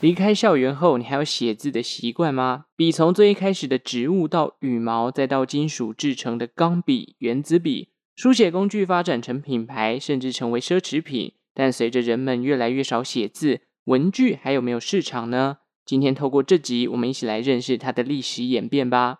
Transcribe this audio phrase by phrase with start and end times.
[0.00, 2.64] 离开校园后，你还有写字的习惯吗？
[2.74, 11.34] 笔从最一开始的植物到羽毛，再到金属制成的钢笔、原子笔，书写工具发展成品牌，甚至成为奢侈品。
[11.52, 15.58] 但随着人们越来越少写字，文具还有没有市场呢？
[15.84, 19.18] 今天透过这集，我们一起来认识它的历史演变吧。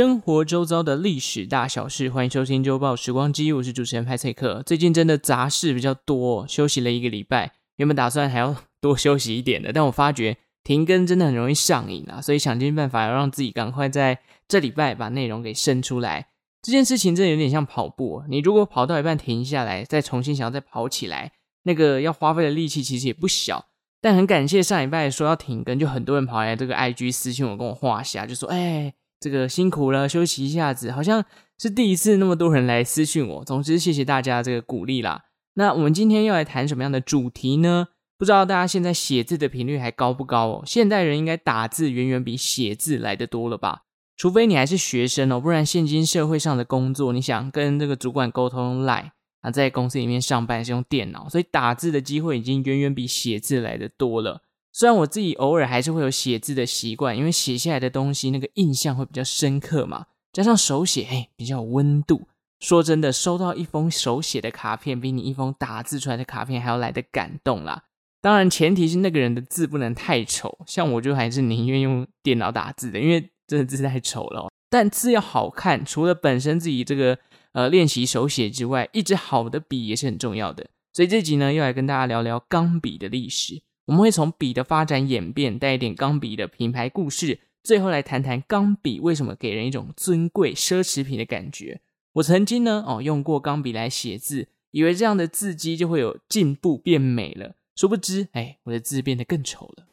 [0.00, 4.62] 生活周遭的历史大小事，欢迎收听《周报时光机》，我是主持人派翠克。
[4.64, 14.18] 最近真的杂事比较多，休息了一个礼拜，原本打算还要多休息一点的，但我发觉停更真的很容易上瘾啊，所以想尽办法要让自己赶快在
[14.48, 16.28] 这礼拜把内容给生出来。
[16.62, 21.32] 这件事情真的有点像跑步，你如果跑到一半停下来，再重新想要再跑起来，
[21.64, 23.66] 那个要花费的力气其实也不小。
[24.00, 31.24] 但很感谢上礼拜说要停更，就很多人跑来这个 IG 私信我，跟我画下，就说：“哎。”这个辛苦了，休息一下子，好像
[31.58, 33.44] 是第一次那么多人来私讯我。
[33.44, 35.24] 总之，谢谢大家这个鼓励啦。
[35.54, 37.88] 那我们今天要来谈什么样的主题呢？
[38.16, 40.62] 不知道大家现在写字的频率还高不高哦？
[40.66, 43.82] 现代人应该打字远远比写字来得多了吧？
[44.16, 54.42] 除非你还是学生哦，不然现今社会上的工作，你想跟这个主管沟通来啊，在公司里面上班是用电脑，所以打字的机会已经远远比写字来得多了。
[54.72, 62.28] 虽然我自己偶尔还是会有写字的习惯，因为写下来的东西那个印象会比较深刻嘛，加上手写，哎，比较有温度。
[62.60, 67.84] 说真的，收到一封手写的卡片，比你一封打字出来的卡片还要来得感动啦。
[68.20, 74.50] 当然，前提是那个人的字不能太丑，像我就还是宁愿用电脑打字的，因为真的字太丑了。
[74.68, 77.18] 但字要好看，除了本身自己这个
[77.52, 80.68] 呃练习手写之外，一支好的笔也是很重要的。
[80.92, 83.62] 所以这集呢，又来跟大家聊聊钢笔的历史。
[83.90, 91.80] 我们会从笔的发展演变，带一点钢笔的品牌故事，最后来谈谈钢笔为什么给人一种尊贵奢侈品的感觉。
[92.12, 99.86] 我曾经呢，哦，用过钢笔来写字，以为这样的字迹就会有进步变美了，殊不知，哎，我的字变得更丑了。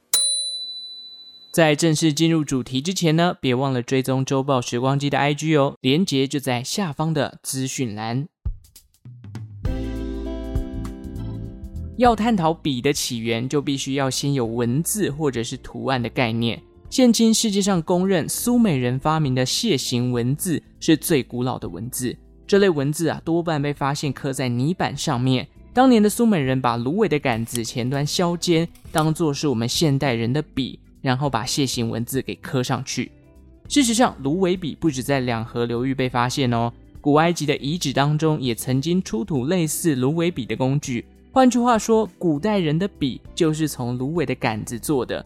[1.51, 8.27] 在正式进入主题之前呢，别忘了追踪周报时光机的 IG 哦，连结就在下方的资讯栏。
[11.97, 16.61] 要探讨笔的起源，就必须要先有文字或者是图案的概念。
[16.91, 22.15] 现今世界上公认苏美人发明的楔形文字是最古老的文字。
[22.45, 25.47] 这类文字啊，多半被发现刻在泥板上面。
[25.73, 33.11] 当年的苏美人把芦苇的杆子前端削尖，当做是我们现代人的笔，然后把楔形文字给刻上去。
[33.67, 36.71] 事实上，芦苇笔不止在两河流域被发现哦，
[37.01, 41.03] 古埃及的遗址当中也曾经出土类似芦苇笔的工具。
[41.37, 45.23] 换句话说，古代人的笔就是从芦苇的杆子做的。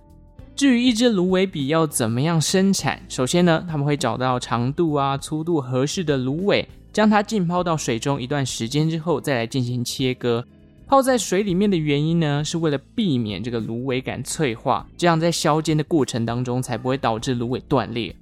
[0.58, 10.46] 至于一支芦苇笔要怎么样生产，首先呢，他们会找到长度啊、粗度合适的芦苇，将它浸泡到水中一段时间之后，再来进行切割。
[10.86, 18.14] 泡在水里面的原因呢，是为了避免这个芦苇杆脆化，这样在削尖的过程当中才不会导致芦苇断裂。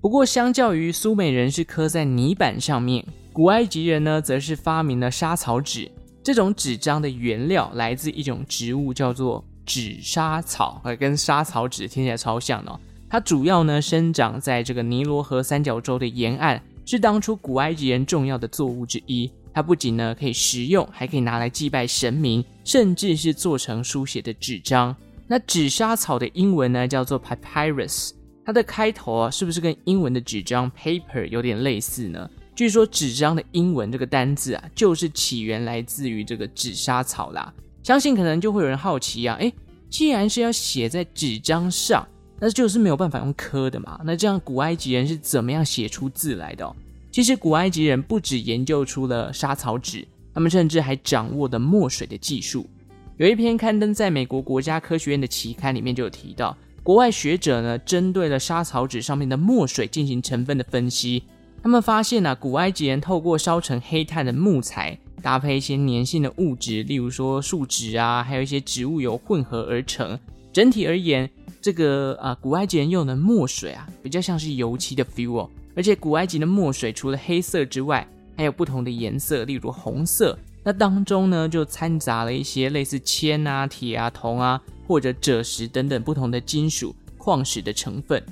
[0.00, 5.90] 不过，相较于苏美人是刻在泥板上面，古埃及人呢，则是发明了莎草纸。
[6.30, 12.78] 这种纸张的原料来自一种植物，叫做纸莎草，呃，跟莎草纸听起来超像哦。
[13.08, 19.28] 它主要呢生长在这个尼罗河三角洲的沿岸，是当初古埃及人重要的作物之一。
[19.52, 24.94] 它不仅呢可以食用，还可以拿来祭拜神明，甚至是做成书写的纸张。
[25.26, 28.12] 那纸莎草的英文呢叫做 papyrus，
[28.46, 32.30] 它的开头啊是不是跟英文的纸张 paper 有点类似呢？
[32.60, 37.50] 据说纸张的英文这个单字啊，就是起源来自于这个纸莎草啦。
[37.82, 39.50] 相信可能就会有人好奇啊，诶，
[39.88, 42.06] 既然是要写在纸张上，
[42.38, 43.98] 那就是没有办法用刻的嘛。
[44.04, 46.76] 那这样古埃及人是怎么样写出字来的哦？
[47.10, 52.68] 其实古埃及人不只研究出了莎草纸，他们甚至还掌握了墨水的技术。
[53.16, 61.22] 有一篇刊登在美国国家科学院的期刊里面就有提到，国外学者呢针对了莎草纸上面的墨水进行成分的分析。
[61.62, 70.18] 他们发现啊，古埃及人透过烧成黑炭的木材，搭配一些粘性的物质，例如说树脂啊，还有一些植物油混合而成。
[70.52, 71.28] 整体而言，
[71.60, 75.50] 这个啊，古埃及人用的墨水啊，比较像是油漆的 feel 哦。
[75.76, 80.36] 而且古埃及的墨水除了黑色之外，还有不同的颜色，例如红色。
[80.64, 88.22] 那当中呢，就掺杂了一些类似铅啊、铁啊、铜啊，或者赭石等等不同的金属矿石的成分。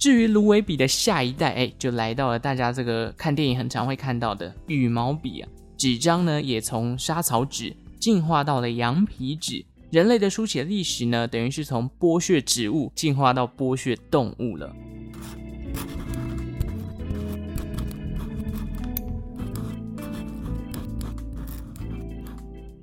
[0.00, 5.48] 至于芦苇笔的下一代，哎，就来到了大家这个看电影很常会看到的羽毛笔啊。
[5.76, 14.74] 纸张呢，也从莎草纸进化到了羊皮纸，人类的书写历史呢，等于是从剥削植物进化到剥削动物了。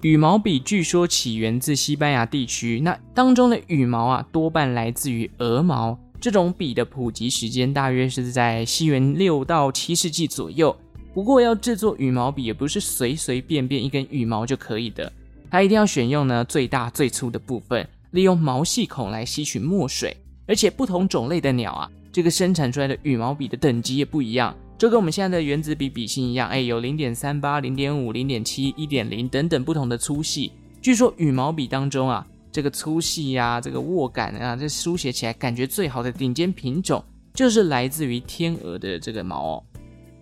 [0.04, 5.98] 羽毛笔据说起源自西班牙地区，那当中的羽毛啊，多半来自于鹅毛。
[6.20, 10.76] 这种笔的普及时间大约是在西元六到七世纪左右。
[11.14, 15.12] 不过，要制作羽毛笔也不是随随便便一根羽毛就可以的。
[15.50, 20.16] 它一定要选用呢最大最粗的部分，利用毛细孔来吸取墨水，
[20.46, 30.52] 而且不同种类的鸟啊，这个生产出来的羽毛笔的等级也不一样，就跟我们现在的原子笔笔芯一样，哎，有零点三八、零点五、零点七、一点零等等不同的粗细。
[30.82, 39.64] 据说羽毛笔当中啊，这个粗细呀、啊，这个握感啊，这书写起来感觉最好的顶尖品种，就是来自于天鹅的这个毛哦。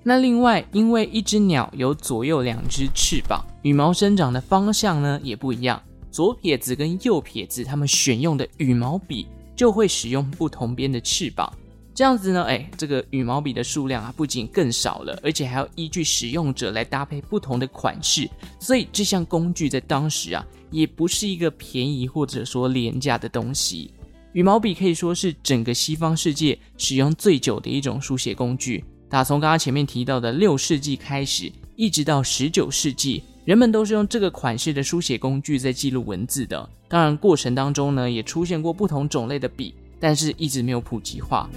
[0.04, 5.82] 那另外，因为一只鸟有左右两只翅膀，羽毛生长的方向呢也不一样。
[6.12, 11.50] 左撇子跟右撇子，它们选用的羽毛笔就会使用不同边的翅膀。
[11.94, 18.30] 这样子呢，哎，这个羽毛笔的数量啊不仅更少了，而且还要依据使用者来搭配不同的款式。
[18.60, 23.92] 所以这项工具在当时啊，也不是一个便宜或者说廉价的东西。
[24.34, 28.84] 羽毛笔可以说是整个西方世界使用最久的一种书写工具。
[29.08, 36.70] 打从刚刚前面提到的六世纪开始，一直到十九世纪，人们都是用这个款式的书写工具在记录文字的。
[36.90, 41.50] 当然，过程当中呢，也出现过不同种类的笔，但是一直没有普及化。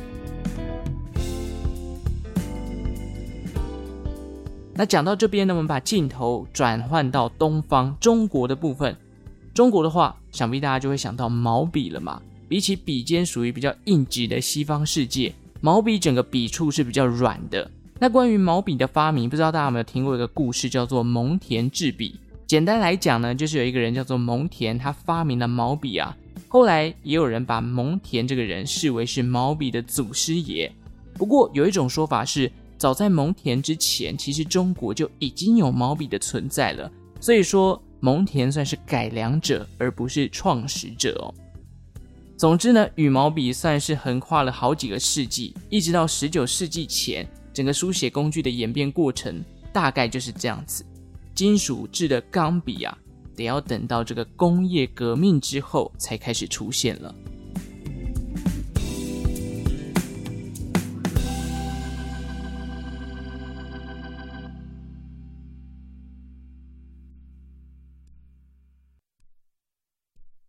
[4.78, 8.96] 那讲到这边呢，我们把镜头转换到东方中国的部分。
[9.52, 12.22] 中国的话，想必大家就会想到毛笔了嘛。
[12.48, 15.34] 比起笔尖属于比较硬质的西方世界。
[15.60, 17.68] 毛笔整个笔触是比较软的。
[17.98, 22.14] 那关于毛笔的发明，不知道大家有没有听过一个故事，叫做蒙恬制笔。
[22.46, 26.16] 简单来讲呢，就是有一个人叫做蒙恬，他发明了毛笔啊。
[26.46, 30.72] 后来也有人把蒙恬这个人视为是毛笔的祖师爷。
[31.14, 32.48] 不过有一种说法是，
[32.78, 36.90] 早在蒙恬之前，其实中国就已经有毛笔的存在了。
[37.20, 41.34] 所以说，蒙恬算是改良者，而不是创始者哦。
[42.36, 49.42] 总之呢，羽毛笔算是横跨了好几个世纪，一直到十九世纪前，整个书写工具的演变过程
[49.72, 50.86] 大概就是这样子。
[51.34, 52.96] 金属制的钢笔啊，
[53.34, 57.12] 得要等到这个工业革命之后才开始出现了。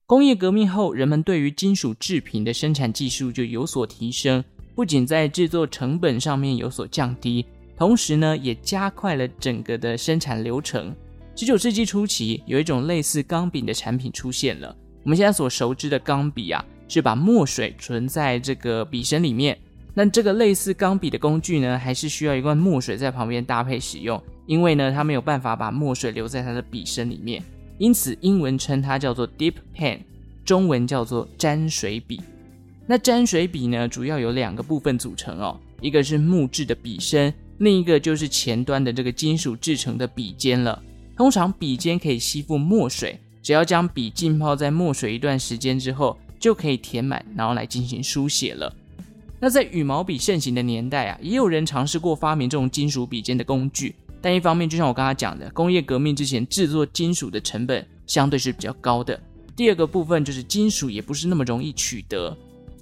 [0.09, 7.45] 工业革命后，人们对于金属制品的生产技术就有所提升，不仅在制作成本上面有所降低，
[7.77, 10.95] 同时呢，也加快了整个的生产流程。
[11.35, 14.75] 十九世纪初期，有一种类似钢笔的产品出现了。
[15.03, 19.55] 我们现在所熟知的钢笔啊，是把墨水存在这个笔身里面。
[19.93, 27.43] 那这个类似钢笔的工具呢，还是需要一罐墨水在旁边搭配使用，因为呢，它没有办法把墨水留在它的笔身里面。
[27.79, 29.99] 因此，英文称它叫做 dip pen，
[30.45, 32.21] 中文叫做沾水笔。
[32.85, 40.79] 那沾水笔呢，主要有两个部分组成哦，一个是木质的笔身，另一个就是前端的这个金属制成的笔尖了。
[41.15, 48.75] 通常笔尖可以吸附墨水，只要将笔浸泡在墨水一段时间之后，就可以填满，然后来进行书写了。
[49.39, 53.95] 那在羽毛笔盛行的年代啊，也有人尝试过发明这种金属笔尖的工具。
[54.21, 59.17] 但一方面，就像我刚才讲的，工业革命之前制作金属的成本相对是比较高的。
[59.55, 62.37] 第二个部分就是金属也不是那么容易取得，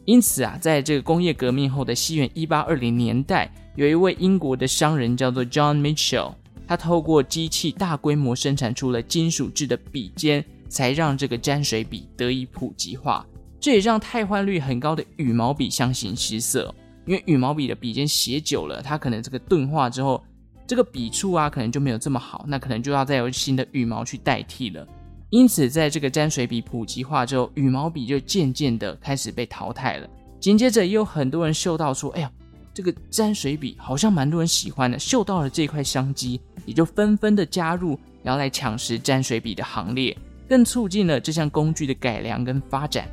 [0.06, 6.34] 因此啊，在这个工业革命后的西元一八二零年代，有一位英国的商人叫做 John Mitchell，
[6.68, 13.26] 他透过机器大规模生产出了金属制的笔尖，才让这个沾水笔得以普及化。
[13.60, 16.74] 这也让汰换率很高的羽毛笔相形失色，
[17.06, 20.24] 因为羽毛笔的笔尖写久了，它可能这个钝化之后。
[20.68, 24.86] 这个笔触啊，可能就没有这么好，那可能就要再有新的羽毛去代替了。
[25.30, 30.10] 因此，在这个沾水笔普及化之后，羽毛笔就渐渐的开始被淘汰了。
[30.42, 32.32] 紧接着，也有很多人嗅到说：“哎呀，
[32.74, 40.16] 这个沾水笔好像蛮多人喜欢的。”嗅到了这块商机，也就纷纷的加入，然后来抢食沾水笔的行列，
[40.50, 43.08] 更促进了这项工具的改良跟发展。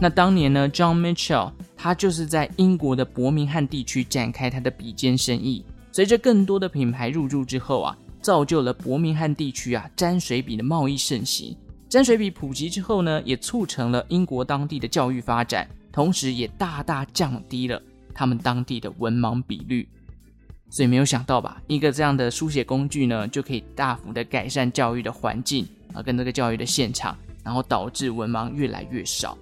[0.00, 1.52] 那当年呢，John Mitchell。
[1.82, 5.64] 他就是在英国的伯明翰地区展开他的笔尖生意。
[5.90, 11.56] 随着更多的品牌入驻之后啊，造就了伯明翰地区啊沾水笔的贸易盛行。
[11.88, 17.80] 沾水笔普及之后呢，也促成了英国当地的教育发展，同时也大大降低了
[18.14, 19.88] 他们当地的文盲比率。
[20.68, 29.36] 所以没有想到吧，一个这样的书写工具呢，就可以大幅的改善教育的环境啊，跟这个教育的现场，然后导致文盲越来越少。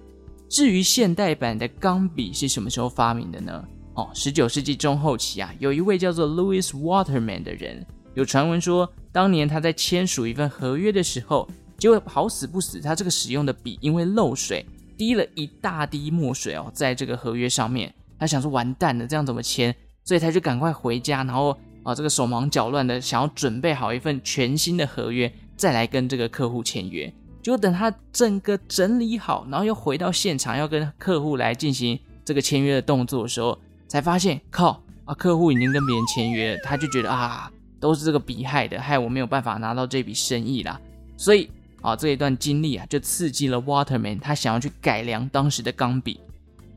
[0.49, 3.63] 至于现代版的钢笔是什么时候发明的呢？
[3.93, 14.65] 哦，十九世纪中后期啊，有一位叫做 Louis Waterman 的人，有传闻说，当年他在签署一份合约的时候，结果好死不死，他这个使用的笔因为漏水，
[14.97, 19.75] 滴了一大滴墨水哦，在这个合约上面，他想说完蛋了，这样怎么签？
[20.03, 27.13] 所以他就赶快回家，然后啊，这个手忙脚乱的想要准备好一份全新的合约，再来跟这个客户签约。
[27.49, 40.79] 就等他整个整理好，然后又回到现场要跟客户来进行这个签约的动作的时候，才发现靠啊，客户已经跟别人签约了，他就觉得啊，都是这个笔害的，害我没有办法拿到这笔生意啦。
[41.17, 41.49] 所以
[41.81, 46.19] 啊，这一段经历啊，就刺激了 Waterman，他想要去改良当时的钢笔。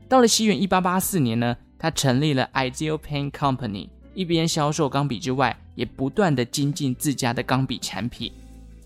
[0.09, 1.55] 到了西元一八八四年呢。
[1.83, 8.31] 他成立了 Ideal Pen Company，一边销售钢笔之外，也不断的精进自家的钢笔产品。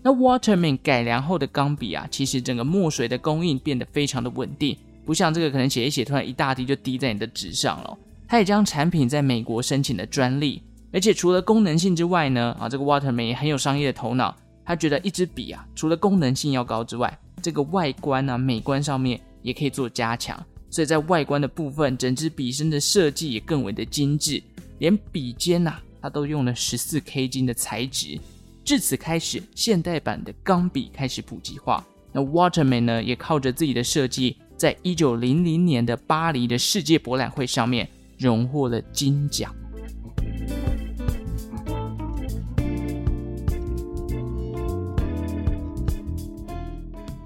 [0.02, 7.98] 那 Waterman 改良后的钢笔啊，其实整个墨水的供应变得非常的稳定，不像这个可能写一写，突然一大滴就滴在你的纸上了。
[8.26, 10.62] 他也将产品在美国申请了专利，
[10.92, 14.36] 而且除了功能性之外呢，啊，这个 Waterman 也很有商业的头脑。
[14.64, 20.38] 他觉得一支笔啊，除了功能性要高之外，这个外观啊、美观上面也可以做加强。
[20.70, 24.42] 所以在外观的部分，整支笔身的设计也更为的精致，
[24.78, 28.18] 连笔尖呐、啊，它都用了十四 K 金的材质。
[28.68, 31.82] 至此开始，现代版的钢笔开始普及化。
[32.12, 39.54] 那 Waterman 呢，也靠着自己的设计，在一九零零年的巴黎的世界博览会上面荣获了金奖。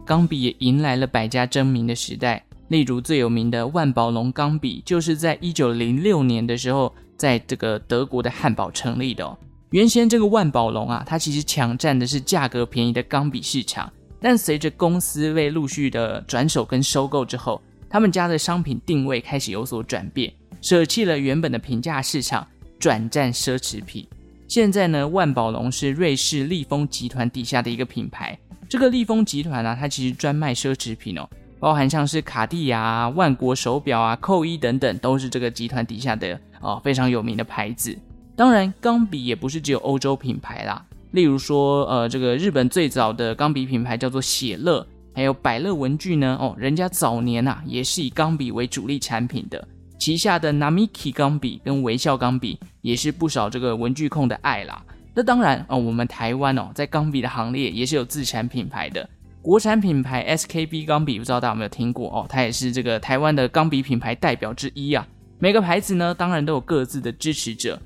[0.07, 2.45] 钢笔也迎来了百家争鸣的时代。
[2.69, 9.37] 例如最有名的万宝龙钢笔，就是在一九零六年的时候，在这个德国的汉堡成立的。
[9.73, 22.47] 原先这个万宝龙啊，它其实抢占的是价格便宜的钢笔市场，但随着公司被陆续的转手跟收购之后，他们家的商品定位开始有所转变，舍弃了原本的平价市场，
[22.79, 24.07] 转战奢侈品。
[24.47, 28.39] 现在呢，万宝龙是瑞士利丰集团底下的一个品牌。
[28.69, 31.27] 这个利丰集团啊，它其实专卖奢侈品哦。
[31.59, 37.97] 包含像是卡地亚、万国手表啊、扣一等等，都是这个集团底下的哦非常有名的牌子。
[38.43, 44.85] 当然，钢笔也不是只有欧洲品牌啦，例如说，呃，这个日本最早的钢笔品牌叫做写乐，
[45.15, 49.65] 还有百乐文具呢，哦，人家早年啊也是以钢笔为主力产品的，
[49.97, 54.85] 旗下的 Namiki 钢笔跟微笑钢笔也是不少这个文具控的爱啦。
[55.15, 59.09] 那当然哦，我们台湾哦，在钢笔的行列也是有自产品牌的。
[59.41, 62.27] 国产品牌 SKB 钢笔，不知道大家有没有听过哦？
[62.29, 65.07] 它也是这个台湾的钢笔品牌代表之一啊。
[65.39, 67.81] 每个牌子呢，当然都有各自的支持者。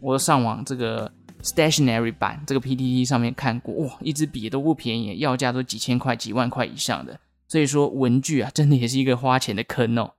[0.00, 1.10] 我上网这个
[1.42, 7.18] Stationery 版这个 PTT 上面看过，哇，一支笔都不便宜，要价都几千块、几万块以上的。
[7.48, 10.12] 所以说，文具啊，真的也是一个花钱的坑哦。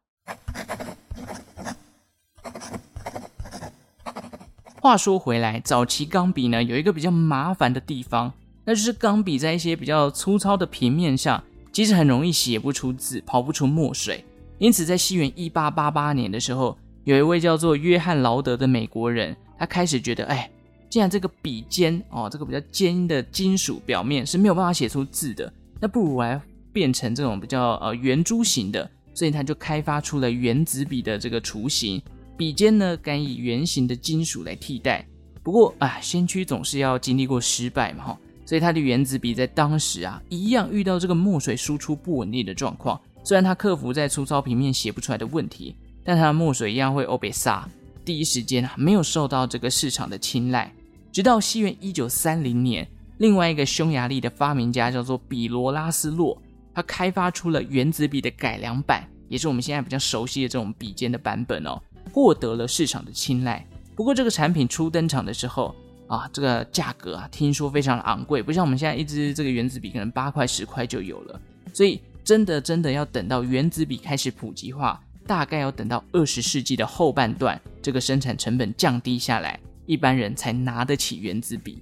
[4.82, 8.34] 话说回来，早期钢笔呢，有一个比较麻烦的地方。
[8.66, 14.24] 那就是钢笔在一些比较粗糙的平面上，其实很容易写不出字，跑不出墨水。
[14.60, 20.50] 因此，在西元一八八八年的时候，有一位叫做约翰劳德的美国人，他开始觉得，哎，
[20.90, 26.42] 既然这个笔尖哦，这个比较尖的金属表面是没有办法写出字的，那不如来
[26.74, 32.02] 变成这种比较呃圆珠形的，所以他就开发出了原子笔的这个雏形，
[32.36, 35.06] 笔尖呢改以圆形的金属来替代。
[35.44, 38.18] 不过啊，先驱总是要经历过失败嘛，哈。
[38.48, 43.00] 所以他的原子笔在当时啊，一样遇到这个墨水输出不稳定的状况。
[43.24, 47.70] 虽然他克服在粗糙平面写不出来的问题，但他的墨水一样会欧北撒。
[48.04, 50.74] 第一时间啊，没有受到这个市场的青睐。
[51.12, 56.42] 直到西元一九三零年，另外一个匈牙利的发明家叫做比罗拉斯洛，
[56.74, 61.82] 他开发出了原子笔的改良版，也是我们现在比较熟悉的这种笔尖的版本哦，
[62.14, 63.66] 获得了市场的青睐。
[63.96, 65.76] 不过这个产品初登场的时候，
[66.08, 71.40] 啊，这个价格啊，听说非常的昂贵，不像我们现在一支这个原子笔可能八块十块就有了。
[71.74, 81.82] 所以真的真的要等到原子笔开始普及化，大概要等到二十世纪的后半段，这个生产成本降低下来，一般人才拿得起原子笔。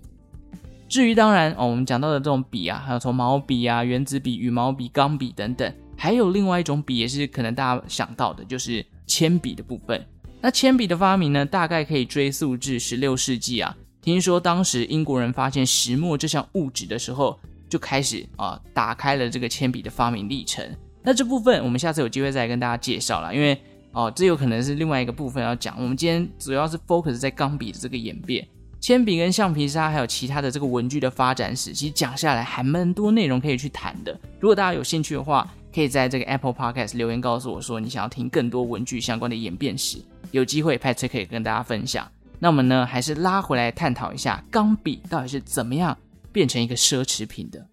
[0.88, 10.04] 至于当然哦，我们讲到的这种笔啊，还有从毛笔啊、原子笔、羽毛笔、钢笔等等，还有另外一种笔也是可能大家想到的，就是铅笔的部分。
[10.42, 13.76] 那铅笔的发明呢，大概可以追溯至十六世纪啊。
[14.02, 17.38] 听说当时英国人发现石墨这项物质的时候，
[17.70, 20.66] 就开始啊打开了这个铅笔的发明历程。
[21.04, 23.62] 那这部分我们下次有机会再跟大家介绍了，因为
[23.92, 25.76] 哦，这有可能是另外一个部分要讲。
[25.82, 28.48] 我们今天主要是 focus 在钢笔的这个演变，
[28.80, 34.18] 铅笔跟橡皮擦还有其他的这个文具的发展史，其实讲下来还蛮多内容可以去谈的。
[34.40, 39.98] 如果大家有兴趣的话，可以在这个 Apple Podcast 留言告诉我说你想要听更多文具相关的演变史，
[40.32, 42.08] 有机会 Patrick 可以跟大家分享。
[42.40, 45.98] 那我们呢，还是拉回来探讨一下钢笔到底是怎么样
[46.32, 47.66] 变成一个奢侈品的。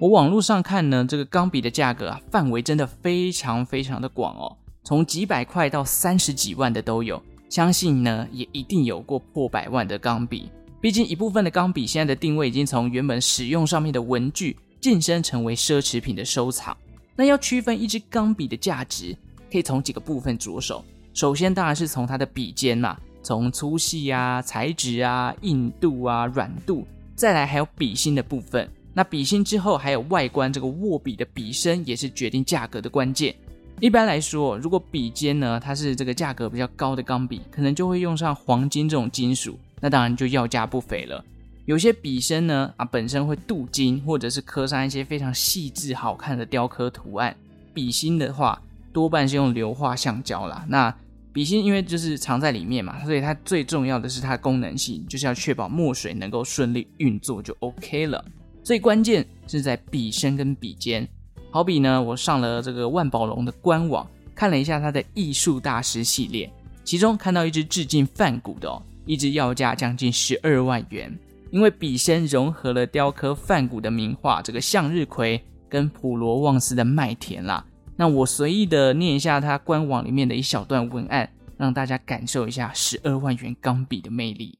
[0.00, 7.22] 我网络上看呢，这个钢笔的价格啊，范围真的非常非常的广哦，从几百块到三十几万的都有。
[7.50, 10.50] 相信呢，也一定有过破百万的钢笔。
[10.80, 16.74] 毕竟一部分的钢笔现在的定位已经从原本使用上面的文具晋升成为奢侈品的收藏。
[17.14, 19.14] 那要区分一支钢笔的价值，
[19.52, 20.82] 可以从几个部分着手。
[21.12, 28.66] 首先当然是从它的笔尖嘛，从粗细啊、材质啊、硬度啊、软度，再来还有笔芯的部分。
[28.92, 33.34] 那笔芯之后还有外观，这个握笔的笔身也是决定价格的关键。
[33.80, 41.24] 一般来说，如果笔尖呢，它是这个价格比较高的钢笔，可能就会用上黄金这种金属，那当然就要价不菲了。
[41.64, 47.34] 有些笔身呢，啊本身会镀金，或者是刻上一些非常细致好看的雕刻图案。
[47.72, 48.60] 笔芯的话，
[48.92, 50.66] 多半是用硫化橡胶啦。
[50.68, 50.94] 那
[51.32, 58.22] 笔芯因为就是藏在里面嘛，所以它最重要的是它功能性，就是要确保墨水能够顺利运作就 OK 了。
[58.62, 61.08] 最关键是在笔身跟笔尖，
[61.50, 66.50] 好比呢，我上了这个万宝龙的官网，看了一下它的艺术大师系列，
[66.84, 71.12] 其中看到一支致敬梵谷的哦，一支要价将近十二万元，
[71.50, 77.64] 因为笔身融合了雕刻梵谷的名画这个向日葵跟普罗旺斯的麦田啦。
[77.96, 84.58] 那我随意的念一下它官网里面的一小段文案，让大家感受一下十二万元钢笔的魅力。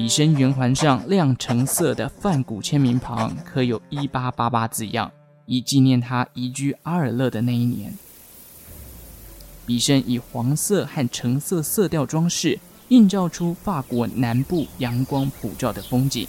[0.00, 5.12] 笔身圆环上亮橙色的梵谷签名旁刻有“一八八八”字样，
[5.44, 7.92] 以纪念他移居阿尔勒的那一年。
[9.66, 16.26] 笔身以黄色和橙色色调装饰，映照出法国南部阳光普照的风景。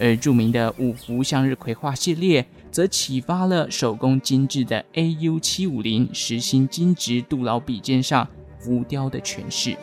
[0.00, 8.26] 而著名的五幅向日葵画系列，则启发了手工精致的 AU 七五零实心金质镀牢笔尖上
[8.58, 9.76] 浮雕的诠释。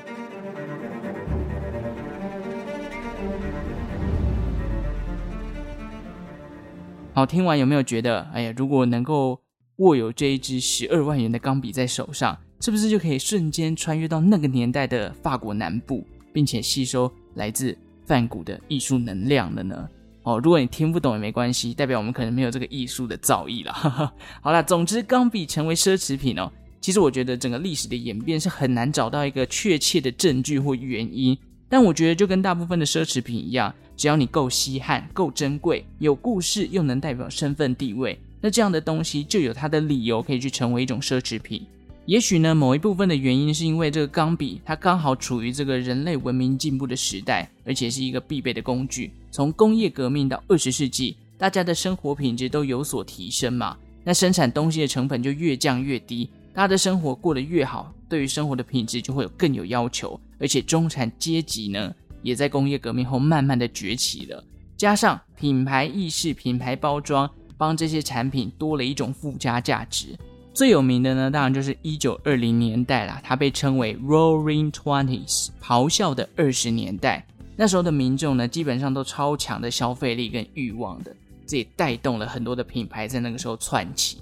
[7.19, 9.37] 好，听完有没有觉得，哎呀，如果能够
[9.79, 19.89] 握有这一支十二万元的钢笔在手上，是不是就可以瞬间穿越到那个年代的法国南部，并且吸收来自梵谷的艺术能量了呢？
[20.23, 23.73] 哦，如果你听不懂也没关系，代表我们可能没有这个艺术的造诣了。
[24.41, 31.37] 好了，总之钢笔成为奢侈品哦，其实我觉得整个历史的演变是很难找到一个确切的证据或原因。
[31.69, 41.65] 但我觉得就跟大部分的奢侈品一样，只要你够稀罕、够珍贵、有故事又能代表身份地位，那这样的东西就有它的理由可以去成为一种奢侈品。
[42.05, 49.11] 也许呢，某一部分的原因是因为这个钢笔它刚好处于这个人类文明进步的时代，而且是一个必备的工具。
[49.29, 56.27] 从工业革命到二十世纪，大家的生活品质都有所提升嘛，那生产东西的成本就越降越低。
[56.51, 64.43] 大家的生活过得越好，对于生活的品质就会有更有要求，而且中产阶级呢，也在工业革命后慢慢的崛起了。
[64.77, 70.17] 加上品牌意识、品牌包装，帮这些产品多了一种附加价值。
[70.53, 77.25] 最有名的呢，当然就是一九二零年代啦，它被称为 Roaring Twenties，咆哮的二十年代。
[77.55, 84.19] 那时候的民众呢，基本上都超强的消费力跟欲望的，这也带动了很多的品牌在那个时候窜起。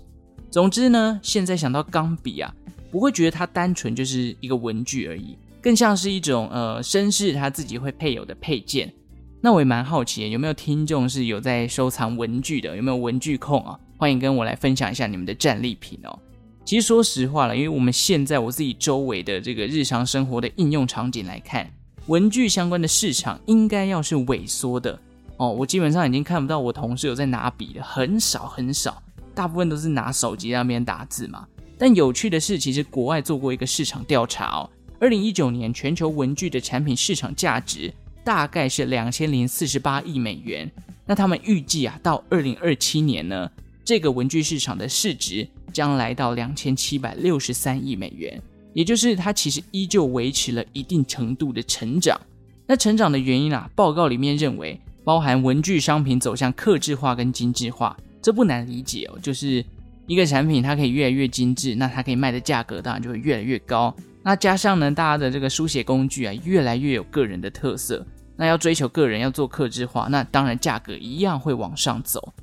[0.50, 2.54] 总之呢，现在想到钢笔啊，
[2.92, 8.94] 不会觉得它单纯就是一个文具而已，更像是一种呃绅士他自己会配有的配件。
[9.42, 12.76] 那我也蛮好奇，有没有听众是有在收藏文具的？
[12.76, 13.80] 有没有文具控啊？
[13.98, 16.20] 欢迎跟我来分享一下你们的战利品哦。
[16.66, 21.70] 其实说实话了，因为我们现在我自己周围的这个日常生活的应用场景来看，
[22.08, 25.00] 文具相关的市场应该要是萎缩的
[25.38, 25.50] 哦。
[25.50, 29.02] 我基本上已经看不到我同事有在拿笔的，很少很少。
[29.34, 40.70] 大部分都是拿手机在那边打字嘛，但有趣的是，其实国外做过一个市场调查哦，二零一九年全球文具的产品市场价值大概是两千零四十八亿美元。
[41.06, 43.50] 那他们预计啊，到二零二七年呢，
[43.86, 48.42] 这个文具市场的市值将来到两千七百六十三亿美元，
[48.74, 52.20] 也就是它其实依旧维持了一定程度的成长。
[52.66, 57.96] 那成长的原因啊，报告里面认为包含文具商品走向克制化跟精致化。
[58.22, 59.64] 这不难理解哦，就是
[60.08, 63.96] 一个产品它可以越来越精致，那它可以卖的价格当然就会越来越高。
[64.28, 68.06] 那加上呢，大家的这个书写工具啊，越来越有个人的特色。
[68.36, 72.34] 那要追求个人，要做客制化，那当然价格一样会往上走。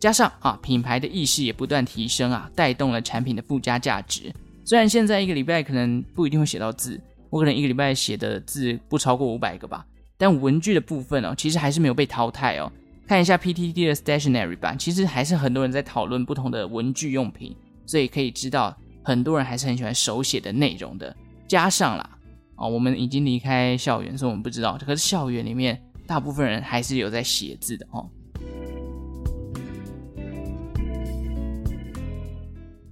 [0.00, 4.32] 加上啊，品牌的意识也不断提升啊，带动了产品的附加价值。
[4.64, 9.84] 虽然现在一个礼拜可能不一定会写到字，我可能一个礼拜写的字不超过五百个吧，
[10.16, 12.72] 但文具的部分哦，其实还是没有被淘汰哦。
[13.06, 17.54] 看一下 PTT 的 Stationery 版，其实还是很多人在讨论不同的文具用品，
[17.84, 21.14] 所以可以知道很多人还是很喜欢手写的内容的。
[21.46, 22.10] 加上啦。
[22.56, 24.78] 哦，我们已经离开校园，所以我们不知道。
[24.78, 28.08] 可是校园里面，大部分人还是有在写字的哦。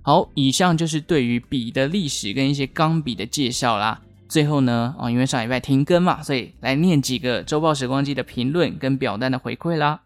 [0.03, 4.03] 好，以上就是对于笔的历史跟一些钢笔的介绍啦。
[4.29, 10.01] 最后呢，哦，因为上礼拜停更嘛，所以来念几个周报时光机的评论跟表单的回馈啦。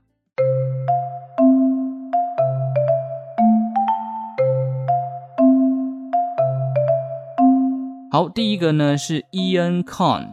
[8.17, 10.29] 好，第一个呢是 Ian Con，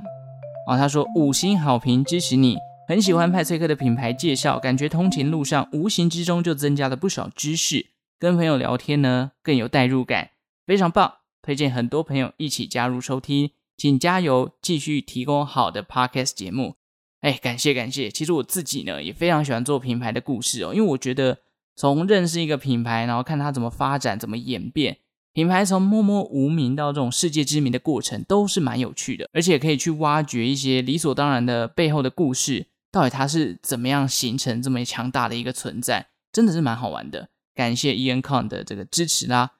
[0.67, 2.55] 啊，他说五星好评支持你，
[2.87, 10.29] 很喜欢派翠克的品牌介绍，感觉通勤路上无形之中就增加了不少知识，跟朋友聊天呢更有代入感，
[10.65, 16.75] 非常棒，推荐很多朋友一起加入收听，请加油，继续提供好的 Podcast 节目。
[17.19, 21.39] 哎，感谢感谢，其实我自己呢也非常喜欢做品牌的故事哦，因为我觉得
[21.75, 24.99] 从认识一个品牌，然后看它怎么发展，怎么演变。
[25.33, 37.29] 品牌从默默无名到这种世界知名的过程，都是蛮有趣的，而且可以去挖掘一些理所当然的背后的故事，到底它是怎么样形成这么强大的一个存在，真的是蛮好玩的。
[37.55, 39.51] 感谢 Ian Con 的这个支持啦。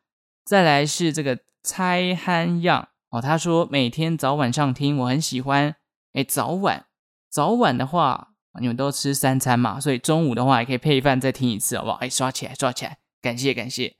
[0.45, 5.75] 再来是这个猜憨样哦，他说每天早晚上听，我很喜欢。
[6.13, 6.85] 哎，早晚
[7.31, 11.97] 早晚的话，你们都吃三餐嘛，所以中午的话也可以配饭再听一次，好不好？
[11.97, 13.95] 哎，刷起来，刷起来，感谢感谢。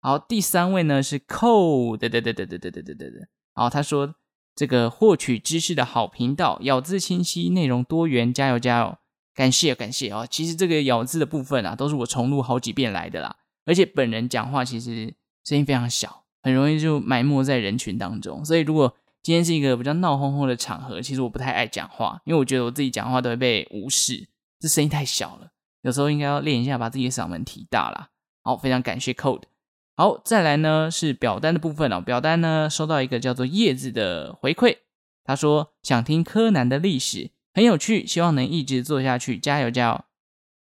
[0.00, 3.28] 好，第三位呢是 Code，对对对对对对对对对对。
[3.54, 4.14] 好，他说
[4.54, 8.96] 这个获取知识的好频道，咬字清晰，内容多元，加油加油！
[9.34, 10.26] 感谢感谢哦。
[10.30, 13.36] 其实这个咬字的部分啊，都是我重录好几遍来的啦。
[13.66, 18.44] 而且本人讲话其实声音非常小，很容易就埋没在人群当中。
[18.44, 25.50] 所以如果今天是一个比较闹哄哄的场合，其实我不太爱讲话，因为我觉得我自己讲话都会被无视，这声音太小了。
[25.82, 28.10] 有时候应该要练一下，把自己的嗓门提大啦。
[28.42, 29.42] 好，非常感谢 Code。
[29.98, 32.00] 好，再来呢是表单的部分哦。
[32.00, 34.76] 表单呢收到一个叫做叶子的回馈，
[35.24, 40.04] 他说想听柯南的历史，很有趣，希望能一直做下去，加油加油！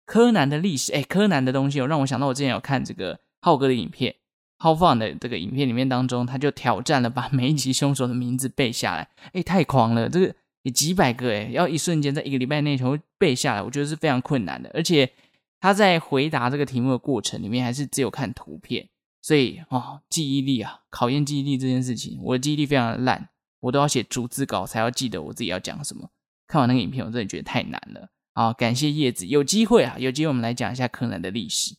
[0.05, 4.15] 柯南的历史，哎，柯南的东西哦，让我想到我之前有看这个浩哥的影片，
[4.59, 15.11] 浩放的这个影片里面当中，他就挑战了把每一集凶手的名字背下来，哎，太狂了，这个也几百个哎，要一瞬间在一个礼拜内全部背下来，我觉得是非常困难的，而且
[15.59, 18.89] 他在回答这个题目的过程里面，还是只有看图片。
[19.27, 26.11] 所以哦，记忆力啊，考验记忆力这件事情，我的记忆力非常的烂，我都要写逐字稿才要记得我自己要讲什么。
[26.47, 28.11] 看完那个影片，我真的觉得太难了。
[28.35, 31.75] 好，感谢叶子，有机会啊，有机会我们来讲一下柯南的历史。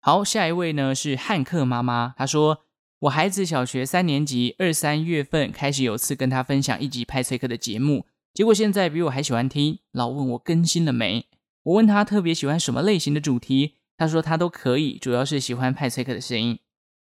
[0.00, 2.60] 好，下一位呢是汉克妈妈，她说
[3.00, 11.26] 我孩子小学三年级，二三月份开始有次跟他分享一集派翠克的节目，结果现在比我还喜欢听，老问我更新了没。
[11.64, 13.78] 我问他特别喜欢什么类型的主题。
[13.96, 16.58] 他说他都可以，主要是喜欢派翠克的声音。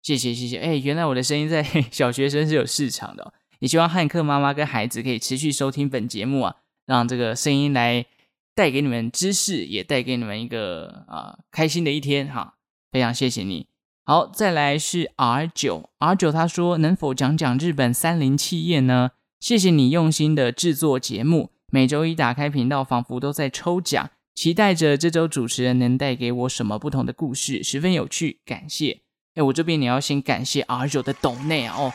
[0.02, 3.34] 谢谢谢谢，哎，原来我的声音在 小学生是有市场的。
[3.60, 8.06] 也希望汉克妈妈跟孩子可以持续收听本节目啊，让这个声音来
[8.54, 12.54] 带给你们知识，也带给你们一个啊、呃、开心的一天哈。
[12.92, 13.68] 非常谢谢你。
[14.06, 19.12] 好，再来是 R 九 R 九，他说能否讲讲日本三菱企业呢？
[19.40, 24.10] 谢谢你用心的制作节目，每周一打开频道，仿佛都在抽奖。
[24.38, 29.02] 期待着这周主持人能带给我什么不同的故事，十分有趣，感谢。
[29.34, 31.92] 哎，我这边你要先感谢 R 九的抖内啊，哦，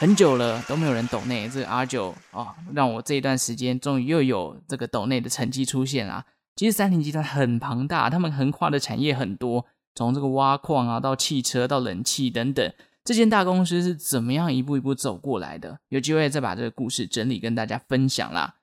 [0.00, 6.24] 很久了都没有人抖内，这个 R 九啊，让我这一段时间终于又有这个抖内的成绩出现啦。
[6.56, 12.72] 其实三菱集团很庞大，他们横跨的产业很多，从这个挖矿啊到汽车到冷气等等，
[13.04, 15.78] 这间大公司是怎么样一步一步走过来的？
[15.90, 18.56] 有机会再把这个故事整理跟大家分享啦。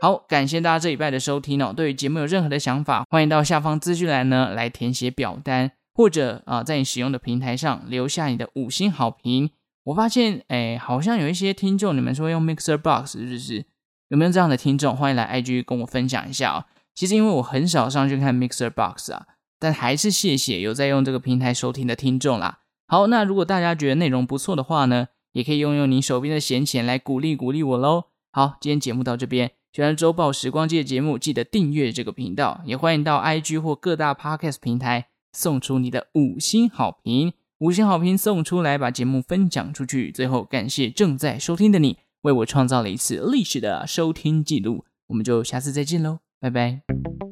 [0.00, 1.72] 好，感谢大家这礼拜的收听哦。
[1.76, 9.50] 对于节目有任何的想法，欢迎到下方资讯栏呢来填写表单，或者啊，在你使用的平台上留下你的五星好评。
[9.86, 13.66] 我发现，哎，好像有一些听众，你们说用 Mixer Box 是不是？
[14.10, 14.96] 有没有这样的听众？
[14.96, 16.64] 欢迎来 IG 跟我分享一下哦。
[16.94, 19.26] 其实因为我很少上去看 Mixer Box 啊，
[19.58, 22.60] 但还是谢谢有在用这个平台收听的听众啦。
[22.86, 28.04] 好，那如果大家觉得内容不错的话呢，也可以用用你手边的闲钱来鼓励鼓励我喽。
[28.30, 29.57] 好，今天节目到这边。
[29.72, 37.32] 喜欢周报时光机的节目，记得订阅这个频道，也欢迎到 IG 或各大 Podcast 平台送出你的五星好评。
[37.58, 40.10] 五星好评送出来，把节目分享出去。
[40.10, 44.84] 最后，感谢正在收听的你，为我创造了一次历史的收听记录。
[45.08, 47.27] 我们就下次再见喽，拜拜。